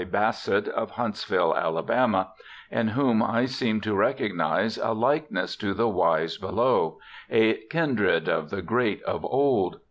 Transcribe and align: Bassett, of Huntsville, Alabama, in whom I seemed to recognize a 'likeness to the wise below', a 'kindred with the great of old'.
Bassett, 0.09 0.67
of 0.67 0.89
Huntsville, 0.89 1.55
Alabama, 1.55 2.31
in 2.71 2.87
whom 2.87 3.21
I 3.21 3.45
seemed 3.45 3.83
to 3.83 3.93
recognize 3.93 4.79
a 4.79 4.93
'likeness 4.93 5.55
to 5.57 5.75
the 5.75 5.87
wise 5.87 6.37
below', 6.39 6.97
a 7.29 7.57
'kindred 7.69 8.25
with 8.27 8.49
the 8.49 8.63
great 8.63 9.03
of 9.03 9.23
old'. 9.23 9.77